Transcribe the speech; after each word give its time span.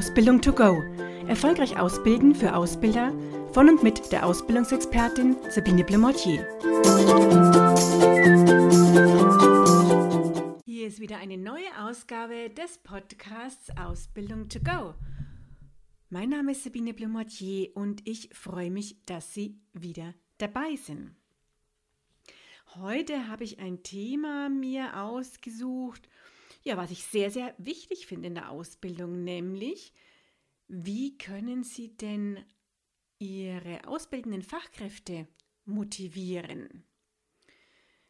Ausbildung 0.00 0.40
to 0.40 0.50
go. 0.54 0.82
Erfolgreich 1.28 1.78
ausbilden 1.78 2.34
für 2.34 2.56
Ausbilder 2.56 3.12
von 3.52 3.68
und 3.68 3.82
mit 3.82 4.10
der 4.12 4.24
Ausbildungsexpertin 4.24 5.36
Sabine 5.50 5.84
Blemortier. 5.84 6.48
Hier 10.64 10.86
ist 10.86 11.00
wieder 11.00 11.18
eine 11.18 11.36
neue 11.36 11.68
Ausgabe 11.78 12.48
des 12.48 12.78
Podcasts 12.78 13.76
Ausbildung 13.76 14.48
to 14.48 14.60
go. 14.60 14.94
Mein 16.08 16.30
Name 16.30 16.52
ist 16.52 16.64
Sabine 16.64 16.94
Blemortier 16.94 17.68
und 17.74 18.00
ich 18.08 18.30
freue 18.32 18.70
mich, 18.70 19.04
dass 19.04 19.34
Sie 19.34 19.60
wieder 19.74 20.14
dabei 20.38 20.76
sind. 20.76 21.14
Heute 22.76 23.28
habe 23.28 23.44
ich 23.44 23.58
ein 23.58 23.82
Thema 23.82 24.48
mir 24.48 24.98
ausgesucht, 24.98 26.08
ja, 26.62 26.76
was 26.76 26.90
ich 26.90 27.04
sehr, 27.04 27.30
sehr 27.30 27.54
wichtig 27.58 28.06
finde 28.06 28.28
in 28.28 28.34
der 28.34 28.50
Ausbildung, 28.50 29.24
nämlich 29.24 29.92
wie 30.68 31.18
können 31.18 31.64
Sie 31.64 31.96
denn 31.96 32.38
Ihre 33.18 33.86
ausbildenden 33.86 34.42
Fachkräfte 34.42 35.26
motivieren? 35.64 36.84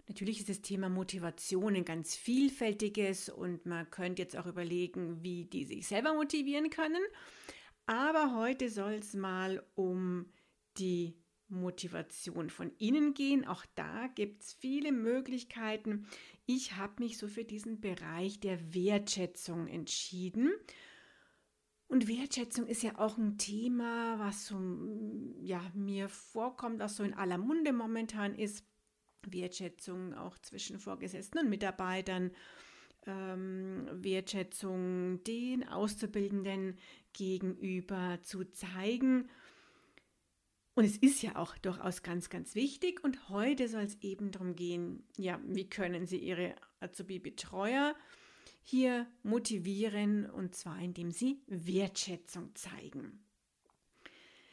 Natürlich 0.08 0.40
ist 0.40 0.48
das 0.48 0.60
Thema 0.60 0.88
Motivation 0.88 1.76
ein 1.76 1.84
ganz 1.84 2.16
vielfältiges 2.16 3.28
und 3.28 3.64
man 3.64 3.88
könnte 3.90 4.22
jetzt 4.22 4.36
auch 4.36 4.46
überlegen, 4.46 5.22
wie 5.22 5.44
die 5.44 5.64
sich 5.64 5.86
selber 5.86 6.14
motivieren 6.14 6.68
können. 6.68 7.02
Aber 7.86 8.34
heute 8.34 8.68
soll 8.70 8.94
es 8.94 9.14
mal 9.14 9.64
um 9.74 10.26
die 10.78 11.19
Motivation 11.50 12.50
von 12.50 12.72
innen 12.78 13.14
gehen. 13.14 13.46
Auch 13.46 13.64
da 13.74 14.06
gibt 14.08 14.42
es 14.42 14.52
viele 14.54 14.92
Möglichkeiten. 14.92 16.06
Ich 16.46 16.76
habe 16.76 17.02
mich 17.02 17.18
so 17.18 17.28
für 17.28 17.44
diesen 17.44 17.80
Bereich 17.80 18.40
der 18.40 18.74
Wertschätzung 18.74 19.66
entschieden. 19.66 20.52
Und 21.88 22.06
Wertschätzung 22.06 22.66
ist 22.66 22.82
ja 22.82 22.98
auch 22.98 23.18
ein 23.18 23.36
Thema, 23.36 24.18
was 24.18 24.46
so, 24.46 24.60
ja, 25.40 25.60
mir 25.74 26.08
vorkommt, 26.08 26.78
was 26.78 26.96
so 26.96 27.02
in 27.02 27.14
aller 27.14 27.38
Munde 27.38 27.72
momentan 27.72 28.34
ist. 28.34 28.64
Wertschätzung 29.26 30.14
auch 30.14 30.38
zwischen 30.38 30.78
Vorgesetzten 30.78 31.40
und 31.40 31.50
Mitarbeitern. 31.50 32.30
Ähm, 33.06 33.88
Wertschätzung 33.92 35.24
den 35.24 35.66
Auszubildenden 35.66 36.78
gegenüber 37.12 38.18
zu 38.22 38.44
zeigen 38.44 39.28
und 40.74 40.84
es 40.84 40.96
ist 40.96 41.22
ja 41.22 41.36
auch 41.36 41.58
durchaus 41.58 42.02
ganz, 42.02 42.30
ganz 42.30 42.54
wichtig. 42.54 43.02
Und 43.02 43.28
heute 43.28 43.68
soll 43.68 43.82
es 43.82 43.98
eben 44.02 44.30
darum 44.30 44.54
gehen, 44.54 45.04
ja, 45.16 45.40
wie 45.44 45.68
können 45.68 46.06
Sie 46.06 46.18
Ihre 46.18 46.54
Azubi-Betreuer 46.80 47.94
hier 48.62 49.06
motivieren 49.22 50.28
und 50.28 50.54
zwar 50.54 50.78
indem 50.78 51.10
Sie 51.10 51.42
Wertschätzung 51.46 52.54
zeigen. 52.54 53.24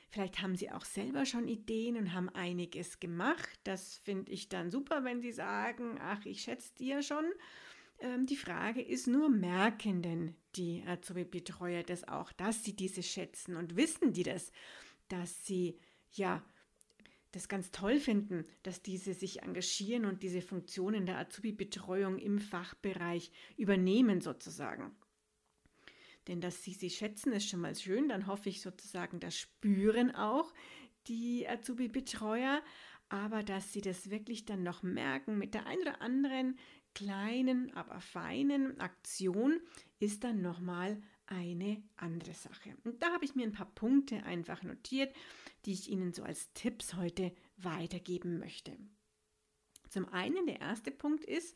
Vielleicht 0.10 0.42
haben 0.42 0.56
Sie 0.56 0.72
auch 0.72 0.86
selber 0.86 1.26
schon 1.26 1.48
Ideen 1.48 1.98
und 1.98 2.14
haben 2.14 2.30
einiges 2.30 3.00
gemacht. 3.00 3.60
Das 3.64 3.98
finde 3.98 4.32
ich 4.32 4.50
dann 4.50 4.72
super, 4.72 5.04
wenn 5.04 5.22
Sie 5.22 5.32
sagen, 5.32 6.00
ach, 6.02 6.26
ich 6.26 6.42
schätze 6.42 6.74
dir 6.76 7.04
schon. 7.04 7.26
Ähm, 8.00 8.26
die 8.26 8.38
Frage 8.38 8.82
ist 8.82 9.08
nur, 9.08 9.30
merken 9.30 10.02
denn 10.02 10.36
die 10.56 10.84
Azubi-Betreuer 10.88 11.84
das 11.84 12.08
auch, 12.08 12.32
dass 12.32 12.64
sie 12.64 12.76
diese 12.76 13.04
schätzen 13.04 13.56
und 13.56 13.76
wissen 13.76 14.14
die 14.14 14.24
das, 14.24 14.52
dass 15.08 15.46
sie 15.46 15.78
ja, 16.12 16.44
das 17.32 17.48
ganz 17.48 17.72
toll 17.72 18.00
finden, 18.00 18.46
dass 18.64 18.82
diese 18.82 19.14
sich 19.14 19.44
engagieren 19.44 20.06
und 20.06 20.24
diese 20.24 20.42
Funktionen 20.42 21.06
der 21.06 21.18
Azubi-Betreuung 21.20 22.18
im 22.18 22.40
Fachbereich 22.40 23.32
übernehmen 23.58 24.22
sozusagen. 24.22 24.96
Denn 26.28 26.42
dass 26.42 26.64
sie 26.64 26.74
sie 26.74 26.90
schätzen, 26.90 27.32
ist 27.32 27.50
schon 27.50 27.62
mal 27.62 27.76
schön. 27.76 28.10
Dann 28.10 28.28
hoffe 28.28 28.50
ich 28.50 28.62
sozusagen, 28.62 29.20
das 29.20 29.38
spüren 29.38 30.14
auch 30.14 30.54
die 31.08 31.48
Azubi-Betreuer, 31.48 32.62
aber 33.10 33.44
dass 33.44 33.72
sie 33.72 33.82
das 33.82 34.10
wirklich 34.10 34.46
dann 34.46 34.64
noch 34.64 34.84
merken 34.84 35.38
mit 35.38 35.54
der 35.54 35.66
einen 35.68 35.82
oder 35.82 36.02
anderen 36.02 36.58
kleinen, 36.94 37.72
aber 37.74 38.02
feinen 38.02 38.80
Aktion, 38.80 39.62
ist 40.00 40.24
dann 40.24 40.42
nochmal 40.42 41.02
eine 41.28 41.84
andere 41.96 42.34
Sache. 42.34 42.76
Und 42.84 43.04
da 43.04 43.12
habe 43.12 43.26
ich 43.26 43.36
mir 43.36 43.44
ein 43.44 43.54
paar 43.54 43.74
Punkte 43.74 44.24
einfach 44.24 44.64
notiert, 44.64 45.14
die 45.66 45.74
ich 45.74 45.90
Ihnen 45.90 46.14
so 46.14 46.24
als 46.24 46.52
Tipps 46.54 46.96
heute 46.96 47.34
weitergeben 47.58 48.40
möchte. 48.40 48.78
Zum 49.90 50.08
einen, 50.10 50.46
der 50.48 50.60
erste 50.60 50.92
Punkt 50.92 51.24
ist, 51.24 51.56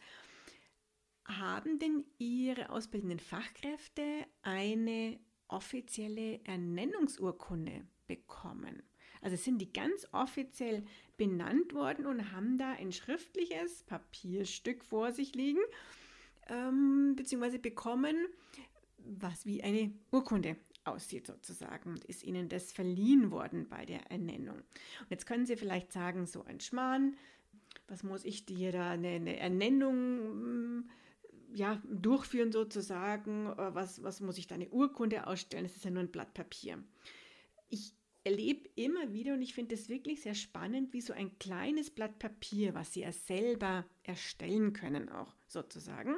haben 1.26 1.80
denn 1.80 2.06
Ihre 2.18 2.70
ausbildenden 2.70 3.20
Fachkräfte 3.20 4.26
eine 4.42 5.20
offizielle 5.48 6.44
Ernennungsurkunde 6.46 7.86
bekommen? 8.08 8.84
Also 9.22 9.38
sind 9.38 9.60
die 9.60 9.72
ganz 9.72 10.08
offiziell 10.12 10.84
benannt 11.16 11.74
worden 11.74 12.08
und 12.08 12.32
haben 12.32 12.58
da 12.58 12.72
ein 12.72 12.92
schriftliches 12.92 13.84
Papierstück 13.84 14.84
vor 14.84 15.12
sich 15.12 15.36
liegen, 15.36 15.62
ähm, 16.48 17.14
beziehungsweise 17.16 17.60
bekommen, 17.60 18.16
was 19.06 19.46
wie 19.46 19.64
eine 19.64 19.92
Urkunde 20.12 20.58
aussieht 20.84 21.28
sozusagen 21.28 21.92
und 21.92 22.06
ist 22.06 22.24
ihnen 22.24 22.50
das 22.50 22.72
verliehen 22.72 23.32
worden 23.32 23.68
bei 23.70 23.86
der 23.86 24.10
Ernennung. 24.12 24.58
Und 24.58 25.10
jetzt 25.10 25.26
können 25.26 25.46
Sie 25.46 25.56
vielleicht 25.56 25.92
sagen, 25.92 26.26
so 26.26 26.44
ein 26.44 26.60
Schmarrn, 26.60 27.16
was 27.88 28.04
muss 28.04 28.26
ich 28.26 28.46
dir 28.46 28.72
da 28.72 28.92
eine, 28.92 29.10
eine 29.10 29.38
Ernennung 29.38 30.80
mm, 30.80 30.90
ja, 31.54 31.82
durchführen 31.90 32.52
sozusagen, 32.52 33.48
äh, 33.48 33.76
was, 33.76 34.04
was 34.04 34.22
muss 34.22 34.38
ich 34.38 34.48
da 34.48 34.56
eine 34.56 34.70
Urkunde 34.70 35.28
ausstellen, 35.28 35.66
das 35.66 35.76
ist 35.76 35.86
ja 35.86 35.92
nur 35.92 36.04
ein 36.04 36.12
Blatt 36.12 36.34
Papier. 36.34 36.84
Ich 37.70 37.94
erlebe 38.24 38.70
immer 38.76 39.14
wieder 39.14 39.34
und 39.34 39.42
ich 39.42 39.54
finde 39.54 39.76
es 39.76 39.90
wirklich 39.90 40.22
sehr 40.22 40.36
spannend, 40.36 40.94
wie 40.94 41.02
so 41.02 41.14
ein 41.14 41.38
kleines 41.40 41.90
Blatt 41.90 42.20
Papier, 42.20 42.74
was 42.74 42.94
Sie 42.94 43.02
ja 43.02 43.12
selber 43.12 43.86
erstellen 44.04 44.74
können 44.74 45.10
auch 45.10 45.34
sozusagen, 45.48 46.18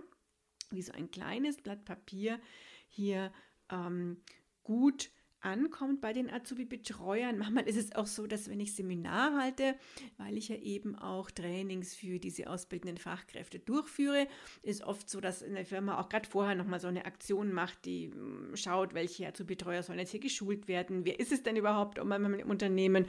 wie 0.71 0.81
so 0.81 0.93
ein 0.93 1.11
kleines 1.11 1.57
Blatt 1.57 1.85
Papier 1.85 2.39
hier 2.87 3.31
ähm, 3.69 4.17
gut 4.63 5.11
ankommt 5.43 6.01
bei 6.01 6.13
den 6.13 6.31
Azubi-Betreuern. 6.31 7.37
Manchmal 7.37 7.67
ist 7.67 7.77
es 7.77 7.93
auch 7.95 8.07
so, 8.07 8.27
dass 8.27 8.49
wenn 8.49 8.59
ich 8.59 8.75
Seminar 8.75 9.37
halte, 9.37 9.75
weil 10.17 10.37
ich 10.37 10.49
ja 10.49 10.55
eben 10.55 10.95
auch 10.95 11.29
Trainings 11.31 11.93
für 11.93 12.19
diese 12.19 12.49
ausbildenden 12.49 12.97
Fachkräfte 12.97 13.59
durchführe, 13.59 14.27
ist 14.61 14.83
oft 14.83 15.09
so, 15.09 15.19
dass 15.19 15.43
eine 15.43 15.65
Firma 15.65 15.99
auch 15.99 16.09
gerade 16.09 16.27
vorher 16.29 16.55
nochmal 16.55 16.79
so 16.79 16.87
eine 16.87 17.05
Aktion 17.05 17.51
macht, 17.53 17.85
die 17.85 18.11
hm, 18.11 18.55
schaut, 18.55 18.93
welche 18.93 19.27
Azubi-Betreuer 19.27 19.83
sollen 19.83 19.99
jetzt 19.99 20.11
hier 20.11 20.19
geschult 20.19 20.67
werden, 20.67 21.05
wer 21.05 21.19
ist 21.19 21.31
es 21.31 21.43
denn 21.43 21.55
überhaupt 21.55 21.99
um 21.99 22.11
im 22.11 22.49
Unternehmen 22.49 23.07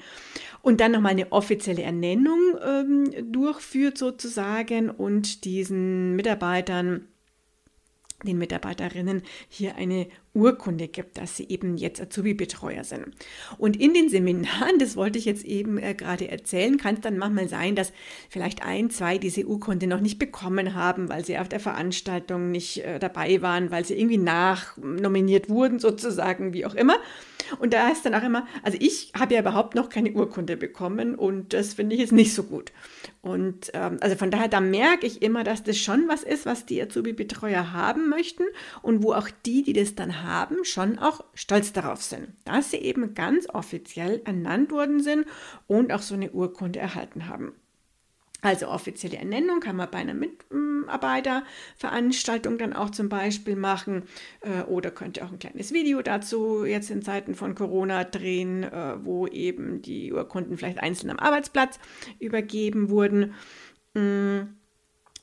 und 0.62 0.80
dann 0.80 0.92
nochmal 0.92 1.12
eine 1.12 1.30
offizielle 1.30 1.82
Ernennung 1.82 2.40
ähm, 2.62 3.32
durchführt 3.32 3.98
sozusagen 3.98 4.90
und 4.90 5.44
diesen 5.44 6.16
Mitarbeitern 6.16 7.06
den 8.24 8.38
Mitarbeiterinnen 8.38 9.22
hier 9.48 9.76
eine 9.76 10.08
Urkunde 10.34 10.88
gibt, 10.88 11.16
dass 11.18 11.36
sie 11.36 11.48
eben 11.48 11.76
jetzt 11.76 12.00
Azubi-Betreuer 12.00 12.84
sind. 12.84 13.06
Und 13.56 13.80
in 13.80 13.94
den 13.94 14.08
Seminaren, 14.08 14.78
das 14.78 14.96
wollte 14.96 15.18
ich 15.18 15.24
jetzt 15.24 15.44
eben 15.44 15.78
äh, 15.78 15.94
gerade 15.94 16.28
erzählen, 16.28 16.76
kann 16.76 16.96
es 16.96 17.00
dann 17.00 17.18
manchmal 17.18 17.48
sein, 17.48 17.76
dass 17.76 17.92
vielleicht 18.28 18.62
ein, 18.64 18.90
zwei 18.90 19.18
diese 19.18 19.46
Urkunde 19.46 19.86
noch 19.86 20.00
nicht 20.00 20.18
bekommen 20.18 20.74
haben, 20.74 21.08
weil 21.08 21.24
sie 21.24 21.38
auf 21.38 21.48
der 21.48 21.60
Veranstaltung 21.60 22.50
nicht 22.50 22.84
äh, 22.84 22.98
dabei 22.98 23.42
waren, 23.42 23.70
weil 23.70 23.84
sie 23.84 23.94
irgendwie 23.94 24.18
nachnominiert 24.18 25.48
wurden, 25.48 25.78
sozusagen, 25.78 26.52
wie 26.52 26.66
auch 26.66 26.74
immer. 26.74 26.96
Und 27.58 27.74
da 27.74 27.86
heißt 27.86 28.04
dann 28.06 28.14
auch 28.14 28.22
immer, 28.22 28.46
also 28.62 28.78
ich 28.80 29.12
habe 29.18 29.34
ja 29.34 29.40
überhaupt 29.40 29.74
noch 29.74 29.88
keine 29.88 30.12
Urkunde 30.12 30.56
bekommen 30.56 31.14
und 31.14 31.52
das 31.52 31.74
finde 31.74 31.94
ich 31.94 32.00
jetzt 32.00 32.12
nicht 32.12 32.34
so 32.34 32.42
gut. 32.42 32.72
Und 33.22 33.70
ähm, 33.74 33.98
also 34.00 34.16
von 34.16 34.30
daher, 34.30 34.48
da 34.48 34.60
merke 34.60 35.06
ich 35.06 35.22
immer, 35.22 35.44
dass 35.44 35.62
das 35.62 35.78
schon 35.78 36.08
was 36.08 36.22
ist, 36.22 36.46
was 36.46 36.66
die 36.66 36.82
Azubi-Betreuer 36.82 37.72
haben 37.72 38.08
möchten 38.08 38.44
und 38.82 39.02
wo 39.02 39.12
auch 39.12 39.28
die, 39.46 39.62
die 39.62 39.72
das 39.72 39.94
dann 39.94 40.22
haben, 40.22 40.23
schon 40.62 40.98
auch 40.98 41.24
stolz 41.34 41.72
darauf 41.72 42.02
sind, 42.02 42.28
dass 42.44 42.70
sie 42.70 42.78
eben 42.78 43.14
ganz 43.14 43.48
offiziell 43.48 44.22
ernannt 44.24 44.70
worden 44.70 45.02
sind 45.02 45.26
und 45.66 45.92
auch 45.92 46.02
so 46.02 46.14
eine 46.14 46.30
Urkunde 46.30 46.78
erhalten 46.78 47.28
haben. 47.28 47.54
Also 48.44 48.68
offizielle 48.68 49.16
Ernennung 49.16 49.58
kann 49.60 49.76
man 49.76 49.90
bei 49.90 49.98
einer 49.98 50.12
Mitarbeiterveranstaltung 50.12 52.58
dann 52.58 52.74
auch 52.74 52.90
zum 52.90 53.08
Beispiel 53.08 53.56
machen 53.56 54.02
äh, 54.42 54.60
oder 54.64 54.90
könnte 54.90 55.24
auch 55.24 55.32
ein 55.32 55.38
kleines 55.38 55.72
Video 55.72 56.02
dazu 56.02 56.66
jetzt 56.66 56.90
in 56.90 57.00
Zeiten 57.00 57.34
von 57.34 57.54
Corona 57.54 58.04
drehen, 58.04 58.64
äh, 58.64 59.02
wo 59.02 59.26
eben 59.26 59.80
die 59.80 60.12
Urkunden 60.12 60.58
vielleicht 60.58 60.78
einzeln 60.78 61.08
am 61.08 61.18
Arbeitsplatz 61.18 61.78
übergeben 62.18 62.90
wurden. 62.90 63.32
Mm. 63.94 64.40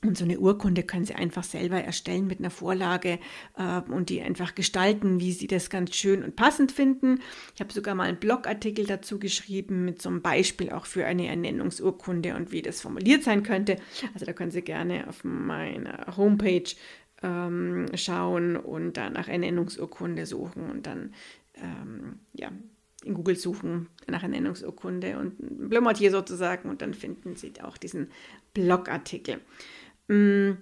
Und 0.04 0.18
so 0.18 0.24
eine 0.24 0.40
Urkunde 0.40 0.82
können 0.82 1.04
Sie 1.04 1.14
einfach 1.14 1.44
selber 1.44 1.76
erstellen 1.76 2.26
mit 2.26 2.40
einer 2.40 2.50
Vorlage 2.50 3.20
äh, 3.56 3.80
und 3.88 4.10
die 4.10 4.20
einfach 4.20 4.56
gestalten, 4.56 5.20
wie 5.20 5.32
Sie 5.32 5.46
das 5.46 5.70
ganz 5.70 5.94
schön 5.94 6.24
und 6.24 6.34
passend 6.34 6.72
finden. 6.72 7.20
Ich 7.54 7.60
habe 7.60 7.72
sogar 7.72 7.94
mal 7.94 8.08
einen 8.08 8.18
Blogartikel 8.18 8.84
dazu 8.84 9.20
geschrieben 9.20 9.84
mit 9.84 10.02
so 10.02 10.08
einem 10.08 10.20
Beispiel 10.20 10.70
auch 10.70 10.86
für 10.86 11.06
eine 11.06 11.28
Ernennungsurkunde 11.28 12.34
und 12.34 12.50
wie 12.50 12.62
das 12.62 12.80
formuliert 12.80 13.22
sein 13.22 13.44
könnte. 13.44 13.76
Also 14.12 14.26
da 14.26 14.32
können 14.32 14.50
Sie 14.50 14.62
gerne 14.62 15.08
auf 15.08 15.22
meiner 15.22 16.16
Homepage 16.16 16.74
ähm, 17.22 17.86
schauen 17.94 18.56
und 18.56 18.96
dann 18.96 19.12
nach 19.12 19.28
Ernennungsurkunde 19.28 20.26
suchen 20.26 20.68
und 20.68 20.86
dann 20.86 21.14
ähm, 21.54 22.18
ja, 22.34 22.50
in 23.04 23.14
Google 23.14 23.36
suchen 23.36 23.88
nach 24.08 24.22
Ernennungsurkunde 24.22 25.18
und 25.18 25.68
Blömortier 25.68 26.10
sozusagen 26.10 26.68
und 26.68 26.82
dann 26.82 26.94
finden 26.94 27.36
Sie 27.36 27.52
auch 27.62 27.76
diesen 27.76 28.10
Blogartikel. 28.54 29.40
Mm, 30.08 30.52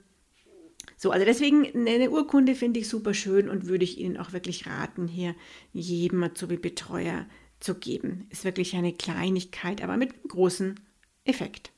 so, 0.96 1.10
also 1.10 1.24
deswegen 1.24 1.66
eine 1.88 2.10
Urkunde 2.10 2.54
finde 2.54 2.80
ich 2.80 2.88
super 2.88 3.14
schön 3.14 3.48
und 3.48 3.66
würde 3.66 3.84
ich 3.84 3.98
Ihnen 3.98 4.18
auch 4.18 4.32
wirklich 4.32 4.66
raten, 4.66 5.08
hier 5.08 5.34
jedem 5.72 6.22
Azubi-Betreuer 6.22 7.26
zu 7.58 7.74
geben. 7.74 8.26
Ist 8.30 8.44
wirklich 8.44 8.76
eine 8.76 8.92
Kleinigkeit, 8.92 9.82
aber 9.82 9.96
mit 9.96 10.22
großem 10.28 10.74
Effekt. 11.24 11.72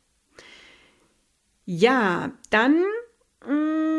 Ja, 1.65 2.33
dann 2.51 2.83
mh, 3.47 3.55
mm, 3.55 3.92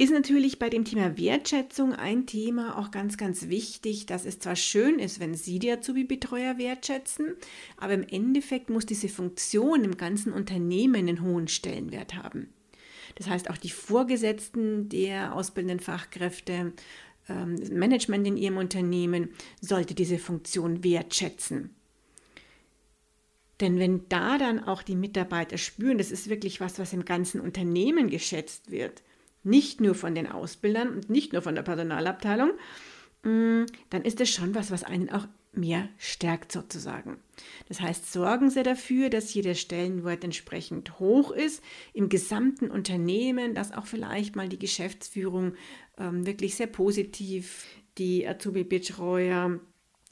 ist 0.00 0.12
natürlich 0.12 0.60
bei 0.60 0.70
dem 0.70 0.84
Thema 0.84 1.18
Wertschätzung 1.18 1.92
ein 1.92 2.26
Thema 2.26 2.78
auch 2.78 2.92
ganz, 2.92 3.16
ganz 3.16 3.48
wichtig, 3.48 4.06
dass 4.06 4.24
es 4.24 4.38
zwar 4.38 4.54
schön 4.54 5.00
ist, 5.00 5.18
wenn 5.18 5.34
Sie 5.34 5.58
die 5.58 5.72
Azubi-Betreuer 5.72 6.56
wertschätzen, 6.56 7.34
aber 7.76 7.94
im 7.94 8.04
Endeffekt 8.04 8.70
muss 8.70 8.86
diese 8.86 9.08
Funktion 9.08 9.82
im 9.82 9.96
ganzen 9.96 10.32
Unternehmen 10.32 10.94
einen 10.94 11.22
hohen 11.22 11.48
Stellenwert 11.48 12.14
haben. 12.14 12.48
Das 13.16 13.28
heißt, 13.28 13.50
auch 13.50 13.56
die 13.56 13.70
Vorgesetzten 13.70 14.88
der 14.88 15.34
ausbildenden 15.34 15.80
Fachkräfte, 15.80 16.72
ähm, 17.28 17.56
Management 17.72 18.24
in 18.28 18.36
ihrem 18.36 18.56
Unternehmen 18.56 19.30
sollte 19.60 19.96
diese 19.96 20.18
Funktion 20.18 20.84
wertschätzen. 20.84 21.74
Denn 23.60 23.80
wenn 23.80 24.08
da 24.08 24.38
dann 24.38 24.62
auch 24.62 24.84
die 24.84 24.94
Mitarbeiter 24.94 25.58
spüren, 25.58 25.98
das 25.98 26.12
ist 26.12 26.28
wirklich 26.28 26.60
was, 26.60 26.78
was 26.78 26.92
im 26.92 27.04
ganzen 27.04 27.40
Unternehmen 27.40 28.08
geschätzt 28.08 28.70
wird, 28.70 29.02
nicht 29.42 29.80
nur 29.80 29.94
von 29.94 30.14
den 30.14 30.26
Ausbildern 30.26 30.90
und 30.90 31.10
nicht 31.10 31.32
nur 31.32 31.42
von 31.42 31.54
der 31.54 31.62
Personalabteilung, 31.62 32.52
mm, 33.22 33.64
dann 33.90 34.02
ist 34.02 34.20
das 34.20 34.30
schon 34.30 34.54
was, 34.54 34.70
was 34.70 34.84
einen 34.84 35.10
auch 35.10 35.26
mehr 35.52 35.88
stärkt 35.98 36.52
sozusagen. 36.52 37.18
Das 37.68 37.80
heißt, 37.80 38.12
sorgen 38.12 38.50
Sie 38.50 38.62
dafür, 38.62 39.10
dass 39.10 39.30
hier 39.30 39.42
der 39.42 39.54
Stellenwert 39.54 40.24
entsprechend 40.24 40.98
hoch 40.98 41.30
ist 41.30 41.62
im 41.92 42.08
gesamten 42.08 42.70
Unternehmen, 42.70 43.54
dass 43.54 43.72
auch 43.72 43.86
vielleicht 43.86 44.36
mal 44.36 44.48
die 44.48 44.58
Geschäftsführung 44.58 45.54
ähm, 45.98 46.26
wirklich 46.26 46.54
sehr 46.54 46.66
positiv 46.66 47.66
die 47.96 48.26
Azubi-Betreuer 48.26 49.58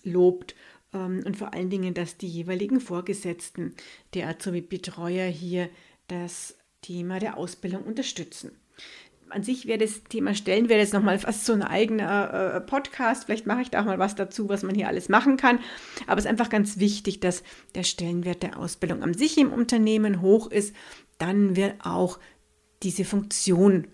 lobt 0.03 0.55
ähm, 0.93 1.23
und 1.25 1.37
vor 1.37 1.55
allen 1.55 1.71
Dingen, 1.71 1.95
dass 1.95 2.17
die 2.17 2.29
jeweiligen 2.29 2.81
Vorgesetzten 2.81 3.75
der 4.15 4.29
Azubi-Betreuer 4.29 5.27
hier 5.27 5.69
das 6.09 6.57
Thema 6.83 7.19
der 7.19 7.37
Ausbildung 7.37 7.83
unterstützen 7.83 8.53
an 9.31 9.43
sich 9.43 9.67
wäre 9.67 9.79
das 9.79 10.05
Thema 10.05 10.35
Stellen, 10.35 10.69
wäre 10.69 10.81
das 10.81 10.93
nochmal 10.93 11.19
fast 11.19 11.45
so 11.45 11.53
ein 11.53 11.63
eigener 11.63 12.55
äh, 12.57 12.61
Podcast. 12.61 13.25
Vielleicht 13.25 13.47
mache 13.47 13.63
ich 13.63 13.71
da 13.71 13.81
auch 13.81 13.87
mal 13.87 13.99
was 13.99 14.15
dazu, 14.15 14.49
was 14.49 14.63
man 14.63 14.75
hier 14.75 14.89
alles 14.89 15.09
machen 15.09 15.37
kann. 15.37 15.59
Aber 16.07 16.19
es 16.19 16.25
ist 16.25 16.31
einfach 16.31 16.49
ganz 16.51 16.79
wichtig, 16.79 17.21
dass 17.21 17.43
der 17.75 17.83
Stellenwert 17.83 18.43
der 18.43 18.59
Ausbildung 18.59 19.03
an 19.03 19.15
sich 19.15 19.39
im 19.39 19.53
Unternehmen 19.53 20.21
hoch 20.21 20.51
ist. 20.51 20.75
Dann 21.19 21.57
wird 21.57 21.75
auch 21.85 22.19
diese 22.83 23.05
Funktion 23.05 23.89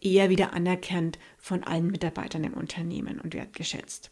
eher 0.00 0.30
wieder 0.30 0.52
anerkannt 0.52 1.18
von 1.38 1.64
allen 1.64 1.88
Mitarbeitern 1.88 2.44
im 2.44 2.54
Unternehmen 2.54 3.20
und 3.20 3.34
wertgeschätzt. 3.34 4.10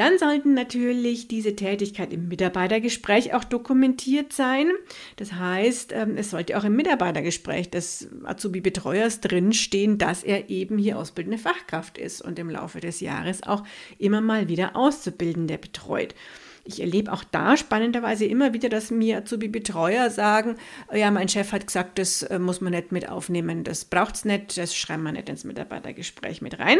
Dann 0.00 0.18
sollten 0.18 0.54
natürlich 0.54 1.28
diese 1.28 1.54
Tätigkeit 1.54 2.10
im 2.14 2.28
Mitarbeitergespräch 2.28 3.34
auch 3.34 3.44
dokumentiert 3.44 4.32
sein. 4.32 4.70
Das 5.16 5.34
heißt, 5.34 5.92
ähm, 5.92 6.16
es 6.16 6.30
sollte 6.30 6.56
auch 6.56 6.64
im 6.64 6.74
Mitarbeitergespräch 6.74 7.68
des 7.68 8.08
Azubi-Betreuers 8.24 9.20
drinstehen, 9.20 9.98
dass 9.98 10.24
er 10.24 10.48
eben 10.48 10.78
hier 10.78 10.98
ausbildende 10.98 11.36
Fachkraft 11.36 11.98
ist 11.98 12.22
und 12.22 12.38
im 12.38 12.48
Laufe 12.48 12.80
des 12.80 13.00
Jahres 13.00 13.42
auch 13.42 13.62
immer 13.98 14.22
mal 14.22 14.48
wieder 14.48 14.74
Auszubildende 14.74 15.58
betreut. 15.58 16.14
Ich 16.64 16.80
erlebe 16.80 17.12
auch 17.12 17.22
da 17.22 17.58
spannenderweise 17.58 18.24
immer 18.24 18.54
wieder, 18.54 18.70
dass 18.70 18.90
mir 18.90 19.18
Azubi-Betreuer 19.18 20.08
sagen, 20.08 20.56
ja, 20.94 21.10
mein 21.10 21.28
Chef 21.28 21.52
hat 21.52 21.66
gesagt, 21.66 21.98
das 21.98 22.22
äh, 22.22 22.38
muss 22.38 22.62
man 22.62 22.72
nicht 22.72 22.90
mit 22.90 23.06
aufnehmen, 23.06 23.64
das 23.64 23.84
braucht 23.84 24.14
es 24.14 24.24
nicht, 24.24 24.56
das 24.56 24.74
schreiben 24.74 25.02
wir 25.02 25.12
nicht 25.12 25.28
ins 25.28 25.44
Mitarbeitergespräch 25.44 26.40
mit 26.40 26.58
rein. 26.58 26.78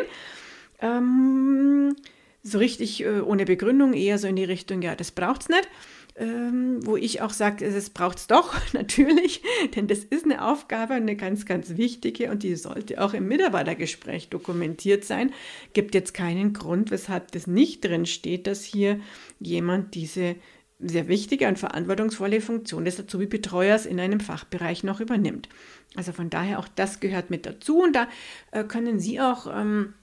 Ähm, 0.80 1.94
so 2.42 2.58
richtig 2.58 3.04
äh, 3.04 3.20
ohne 3.20 3.44
Begründung, 3.44 3.92
eher 3.92 4.18
so 4.18 4.26
in 4.26 4.36
die 4.36 4.44
Richtung, 4.44 4.82
ja, 4.82 4.94
das 4.94 5.10
braucht 5.10 5.42
es 5.42 5.48
nicht. 5.48 5.68
Ähm, 6.16 6.84
wo 6.84 6.96
ich 6.96 7.22
auch 7.22 7.30
sage, 7.30 7.64
es 7.64 7.88
braucht 7.90 8.18
es 8.18 8.26
doch, 8.26 8.54
natürlich, 8.72 9.42
denn 9.76 9.86
das 9.86 10.00
ist 10.00 10.24
eine 10.24 10.44
Aufgabe, 10.44 10.94
eine 10.94 11.16
ganz, 11.16 11.46
ganz 11.46 11.76
wichtige 11.76 12.30
und 12.30 12.42
die 12.42 12.56
sollte 12.56 13.00
auch 13.00 13.14
im 13.14 13.28
Mitarbeitergespräch 13.28 14.28
dokumentiert 14.28 15.04
sein. 15.04 15.32
Gibt 15.72 15.94
jetzt 15.94 16.12
keinen 16.12 16.52
Grund, 16.52 16.90
weshalb 16.90 17.30
das 17.32 17.46
nicht 17.46 17.84
drin 17.84 18.06
steht, 18.06 18.48
dass 18.48 18.64
hier 18.64 19.00
jemand 19.38 19.94
diese 19.94 20.34
sehr 20.80 21.08
wichtige 21.08 21.46
und 21.46 21.58
verantwortungsvolle 21.58 22.40
Funktion 22.40 22.84
des 22.84 22.98
Azubi-Betreuers 22.98 23.86
in 23.86 24.00
einem 24.00 24.20
Fachbereich 24.20 24.82
noch 24.82 25.00
übernimmt. 25.00 25.48
Also 25.94 26.12
von 26.12 26.30
daher 26.30 26.58
auch 26.58 26.68
das 26.68 27.00
gehört 27.00 27.30
mit 27.30 27.46
dazu 27.46 27.82
und 27.82 27.94
da 27.94 28.08
äh, 28.50 28.64
können 28.64 28.98
Sie 28.98 29.20
auch 29.20 29.46
ähm, 29.52 29.94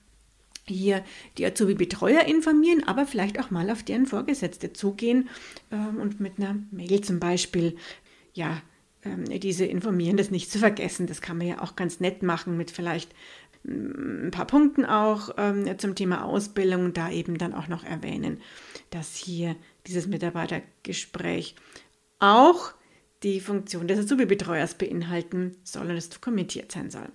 hier 0.70 1.04
die 1.38 1.46
Azubi-Betreuer 1.46 2.26
informieren, 2.26 2.84
aber 2.86 3.06
vielleicht 3.06 3.40
auch 3.40 3.52
mal 3.52 3.70
auf 3.70 3.84
deren 3.84 4.06
Vorgesetzte 4.06 4.74
zugehen 4.74 5.30
ähm, 5.72 5.98
und 6.02 6.20
mit 6.20 6.34
einer 6.38 6.58
Mail 6.72 7.02
zum 7.02 7.20
Beispiel, 7.20 7.76
ja, 8.34 8.62
ähm, 9.04 9.26
diese 9.40 9.66
informieren, 9.66 10.18
das 10.18 10.32
nicht 10.32 10.52
zu 10.52 10.60
vergessen. 10.60 11.08
Das 11.08 11.22
kann 11.22 11.38
man 11.38 11.48
ja 11.48 11.62
auch 11.62 11.76
ganz 11.76 12.00
nett 12.00 12.24
machen 12.24 12.58
mit 12.58 12.72
vielleicht 12.72 13.14
mm, 13.64 14.28
ein 14.28 14.32
paar 14.32 14.48
Punkten 14.48 14.86
auch 14.86 15.32
ähm, 15.38 15.78
zum 15.78 15.96
Thema 15.96 16.24
Ausbildung, 16.26 16.94
da 16.94 17.12
eben 17.12 17.38
dann 17.38 17.54
auch 17.54 17.68
noch 17.68 17.84
erwähnen, 17.84 18.42
dass 18.90 19.16
hier 19.16 19.56
dieses 19.86 20.08
Mitarbeitergespräch 20.08 21.56
auch 22.20 22.74
die 23.24 23.40
Funktion 23.40 23.88
des 23.88 24.00
Azubi-Betreuers 24.00 24.76
beinhalten 24.76 25.56
soll 25.64 25.90
und 25.90 25.96
es 25.98 26.10
dokumentiert 26.10 26.72
sein 26.72 26.90
soll. 26.90 27.10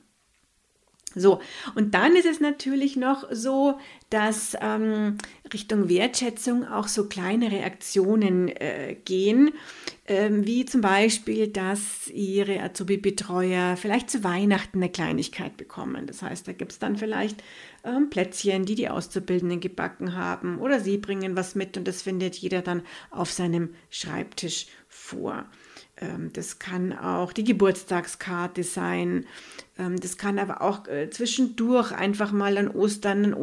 So, 1.14 1.40
und 1.74 1.94
dann 1.94 2.16
ist 2.16 2.26
es 2.26 2.40
natürlich 2.40 2.96
noch 2.96 3.24
so, 3.30 3.78
dass 4.12 4.54
ähm, 4.60 5.16
Richtung 5.54 5.88
Wertschätzung 5.88 6.66
auch 6.66 6.86
so 6.86 7.08
kleine 7.08 7.50
Reaktionen 7.50 8.48
äh, 8.48 8.94
gehen, 9.06 9.52
ähm, 10.06 10.46
wie 10.46 10.66
zum 10.66 10.82
Beispiel, 10.82 11.48
dass 11.48 12.08
ihre 12.08 12.60
Azubi-Betreuer 12.60 13.78
vielleicht 13.78 14.10
zu 14.10 14.22
Weihnachten 14.22 14.78
eine 14.78 14.90
Kleinigkeit 14.90 15.56
bekommen. 15.56 16.06
Das 16.06 16.20
heißt, 16.20 16.46
da 16.46 16.52
gibt 16.52 16.72
es 16.72 16.78
dann 16.78 16.96
vielleicht 16.96 17.42
ähm, 17.84 18.10
Plätzchen, 18.10 18.66
die 18.66 18.74
die 18.74 18.90
Auszubildenden 18.90 19.60
gebacken 19.60 20.14
haben 20.14 20.58
oder 20.58 20.78
sie 20.78 20.98
bringen 20.98 21.34
was 21.34 21.54
mit 21.54 21.78
und 21.78 21.88
das 21.88 22.02
findet 22.02 22.36
jeder 22.36 22.60
dann 22.60 22.82
auf 23.10 23.32
seinem 23.32 23.70
Schreibtisch 23.88 24.66
vor. 24.88 25.46
Ähm, 26.02 26.32
das 26.32 26.58
kann 26.58 26.92
auch 26.92 27.32
die 27.32 27.44
Geburtstagskarte 27.44 28.62
sein. 28.62 29.26
Ähm, 29.78 29.98
das 30.00 30.16
kann 30.16 30.38
aber 30.38 30.62
auch 30.62 30.86
äh, 30.88 31.10
zwischendurch 31.10 31.92
einfach 31.92 32.32
mal 32.32 32.56
ein 32.58 32.68
Ostern, 32.68 33.24
ein 33.24 33.34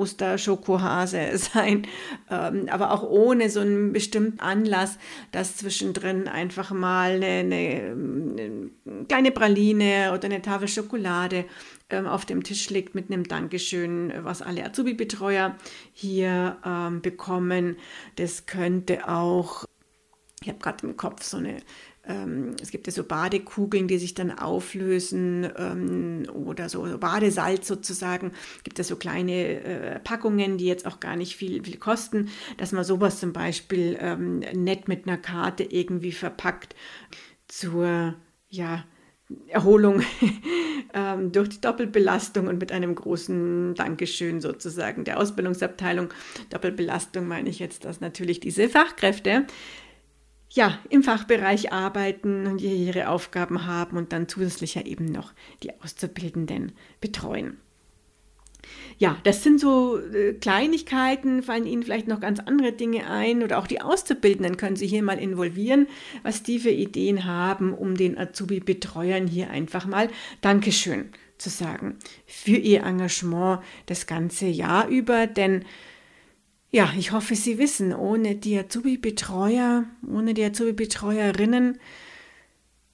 Osterschokohase 0.60 1.38
sein. 1.38 1.88
Ähm, 2.30 2.68
aber 2.70 2.92
auch 2.92 3.04
ohne 3.04 3.50
so 3.50 3.60
einen 3.60 3.94
bestimmten 3.94 4.40
Anlass, 4.40 4.98
dass 5.32 5.58
zwischendrin 5.58 6.28
einfach 6.28 6.72
mal 6.72 7.16
eine, 7.16 7.26
eine, 7.26 8.70
eine 8.88 9.06
kleine 9.08 9.32
Praline 9.32 10.12
oder 10.14 10.26
eine 10.26 10.42
Tafel 10.42 10.68
Schokolade 10.68 11.46
auf 12.08 12.24
dem 12.24 12.44
Tisch 12.44 12.70
liegt 12.70 12.94
mit 12.94 13.12
einem 13.12 13.24
Dankeschön, 13.24 14.14
was 14.22 14.44
alle 14.44 14.64
Azubi-Betreuer 14.64 15.56
hier 15.92 16.58
bekommen. 17.02 17.78
Das 18.18 18.46
könnte 18.46 19.10
auch, 19.10 19.66
ich 20.42 20.48
habe 20.48 20.60
gerade 20.60 20.88
im 20.88 20.98
Kopf 20.98 21.24
so 21.24 21.38
eine 21.38 21.58
ähm, 22.10 22.56
es 22.62 22.72
gibt 22.72 22.88
ja 22.88 22.94
so 22.94 23.04
Badekugeln, 23.04 23.88
die 23.88 24.00
sich 24.00 24.16
dann 24.16 24.32
auflösen 24.32 25.48
ähm, 25.58 26.24
oder 26.34 26.68
so, 26.68 26.98
Badesalz 26.98 27.68
sozusagen. 27.68 28.32
Gibt 28.64 28.80
es 28.80 28.88
so 28.88 28.96
kleine 28.96 29.64
äh, 29.64 30.00
Packungen, 30.00 30.58
die 30.58 30.66
jetzt 30.66 30.88
auch 30.88 31.00
gar 31.00 31.16
nicht 31.16 31.36
viel, 31.36 31.64
viel 31.64 31.78
kosten, 31.78 32.30
dass 32.58 32.72
man 32.72 32.84
sowas 32.84 33.20
zum 33.20 33.32
Beispiel 33.32 33.98
ähm, 34.02 34.40
nett 34.40 34.88
mit 34.88 35.08
einer 35.08 35.18
Karte 35.18 35.64
irgendwie 35.64 36.12
verpackt 36.12 36.76
zur, 37.48 38.16
ja, 38.50 38.86
Erholung 39.46 40.02
ähm, 40.96 41.32
durch 41.32 41.50
die 41.50 41.62
Doppelbelastung 41.62 42.48
und 42.48 42.60
mit 42.60 42.72
einem 42.72 42.96
großen 42.96 43.76
Dankeschön 43.76 44.42
sozusagen 44.42 45.04
der 45.04 45.20
Ausbildungsabteilung. 45.20 46.10
Doppelbelastung 46.50 47.28
meine 47.28 47.50
ich 47.50 47.60
jetzt, 47.60 47.86
dass 47.86 48.02
natürlich 48.02 48.40
diese 48.40 48.70
Fachkräfte 48.70 49.46
ja, 50.52 50.80
im 50.90 51.04
Fachbereich 51.04 51.72
arbeiten 51.72 52.48
und 52.48 52.62
ihre 52.62 53.10
Aufgaben 53.10 53.66
haben 53.66 53.98
und 53.98 54.14
dann 54.14 54.28
zusätzlich 54.28 54.76
ja 54.76 54.82
eben 54.84 55.06
noch 55.06 55.34
die 55.64 55.72
Auszubildenden 55.82 56.72
betreuen. 57.02 57.58
Ja, 58.98 59.18
das 59.24 59.44
sind 59.44 59.60
so 59.60 59.98
äh, 59.98 60.34
Kleinigkeiten, 60.34 61.44
fallen 61.44 61.66
Ihnen 61.66 61.84
vielleicht 61.84 62.08
noch 62.08 62.20
ganz 62.20 62.40
andere 62.40 62.74
Dinge 62.74 63.10
ein 63.10 63.44
oder 63.44 63.58
auch 63.58 63.68
die 63.68 63.80
Auszubildenden 63.82 64.58
können 64.58 64.76
Sie 64.76 64.88
hier 64.88 65.04
mal 65.04 65.20
involvieren, 65.20 65.88
was 66.24 66.44
die 66.44 66.60
für 66.60 66.70
Ideen 66.70 67.26
haben, 67.26 67.74
um 67.74 67.96
den 67.96 68.18
Azubi-Betreuern 68.18 69.28
hier 69.28 69.50
einfach 69.50 69.86
mal 69.86 70.10
Dankeschön 70.42 71.10
sozusagen 71.38 71.96
für 72.26 72.58
Ihr 72.58 72.84
Engagement 72.84 73.62
das 73.86 74.06
ganze 74.06 74.48
Jahr 74.48 74.90
über. 74.90 75.28
Denn 75.28 75.64
ja, 76.72 76.94
ich 76.98 77.12
hoffe, 77.12 77.36
Sie 77.36 77.58
wissen, 77.58 77.94
ohne 77.94 78.36
die 78.36 78.58
Azubi-Betreuer, 78.58 79.86
ohne 80.08 80.34
die 80.34 80.44
Azubi-Betreuerinnen, 80.44 81.80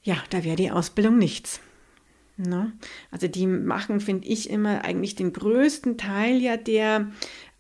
ja, 0.04 0.18
da 0.30 0.44
wäre 0.44 0.56
die 0.56 0.72
Ausbildung 0.72 1.18
nichts. 1.18 1.60
Ne? 2.38 2.74
Also 3.12 3.28
die 3.28 3.48
machen, 3.48 4.00
finde 4.00 4.28
ich, 4.28 4.50
immer 4.50 4.84
eigentlich 4.86 5.16
den 5.16 5.34
größten 5.34 5.98
Teil 5.98 6.42
ja 6.42 6.58
der 6.58 7.12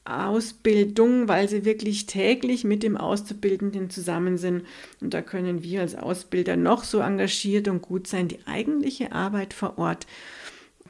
Ausbildung, 0.05 1.27
weil 1.27 1.49
sie 1.49 1.65
wirklich 1.65 2.05
täglich 2.05 2.63
mit 2.63 2.83
dem 2.83 2.95
Auszubildenden 2.95 3.89
zusammen 3.89 4.37
sind. 4.37 4.63
Und 5.01 5.13
da 5.13 5.21
können 5.21 5.63
wir 5.63 5.81
als 5.81 5.95
Ausbilder 5.95 6.55
noch 6.55 6.83
so 6.83 6.99
engagiert 6.99 7.67
und 7.67 7.81
gut 7.81 8.05
sein. 8.07 8.27
Die 8.27 8.45
eigentliche 8.45 9.13
Arbeit 9.13 9.53
vor 9.53 9.79
Ort, 9.79 10.05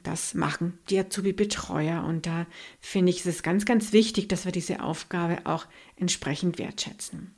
das 0.06 0.34
machen 0.34 0.80
die 0.90 1.00
Azubi-Betreuer. 1.00 2.04
Und 2.04 2.26
da 2.26 2.46
finde 2.80 3.10
ich, 3.12 3.20
ist 3.20 3.26
es 3.26 3.44
ganz, 3.44 3.66
ganz 3.66 3.94
wichtig, 3.94 4.28
dass 4.28 4.46
wir 4.46 4.52
diese 4.52 4.82
Aufgabe 4.82 5.40
auch 5.46 5.66
entsprechend 5.96 6.60
wertschätzen. 6.60 7.36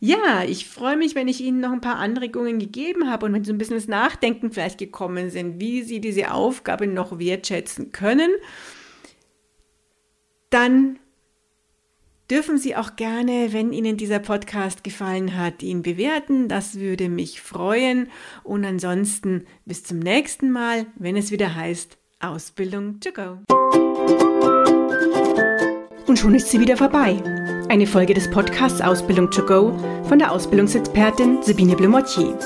Ja, 0.00 0.44
ich 0.44 0.66
freue 0.66 0.96
mich, 0.96 1.14
wenn 1.14 1.28
ich 1.28 1.40
Ihnen 1.40 1.60
noch 1.60 1.72
ein 1.72 1.80
paar 1.80 1.96
Anregungen 1.96 2.58
gegeben 2.58 3.10
habe 3.10 3.26
und 3.26 3.32
wenn 3.32 3.44
Sie 3.44 3.52
ein 3.52 3.58
bisschen 3.58 3.76
ins 3.76 3.88
Nachdenken 3.88 4.50
vielleicht 4.50 4.78
gekommen 4.78 5.30
sind, 5.30 5.60
wie 5.60 5.82
Sie 5.82 6.00
diese 6.00 6.32
Aufgabe 6.32 6.86
noch 6.86 7.18
wertschätzen 7.18 7.92
können. 7.92 8.30
Dann 10.50 10.98
dürfen 12.30 12.58
Sie 12.58 12.76
auch 12.76 12.96
gerne, 12.96 13.52
wenn 13.52 13.72
Ihnen 13.72 13.96
dieser 13.96 14.18
Podcast 14.18 14.84
gefallen 14.84 15.36
hat, 15.36 15.62
ihn 15.62 15.82
bewerten. 15.82 16.48
Das 16.48 16.78
würde 16.78 17.08
mich 17.08 17.40
freuen. 17.40 18.08
Und 18.42 18.64
ansonsten 18.64 19.46
bis 19.64 19.84
zum 19.84 19.98
nächsten 19.98 20.50
Mal, 20.50 20.86
wenn 20.96 21.16
es 21.16 21.30
wieder 21.30 21.54
heißt 21.54 21.98
Ausbildung 22.20 23.00
to 23.00 23.10
go. 23.12 23.38
Und 26.06 26.18
schon 26.18 26.34
ist 26.34 26.48
sie 26.48 26.60
wieder 26.60 26.76
vorbei. 26.76 27.20
Eine 27.68 27.86
Folge 27.86 28.14
des 28.14 28.30
Podcasts 28.30 28.80
Ausbildung 28.80 29.30
to 29.30 29.44
go 29.44 29.76
von 30.04 30.18
der 30.18 30.32
Ausbildungsexpertin 30.32 31.42
Sabine 31.42 31.76
Blumotier. 31.76 32.38